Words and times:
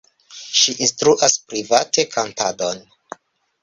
Ŝi 0.59 0.75
instruas 0.85 1.37
private 1.53 2.09
kantadon. 2.19 2.85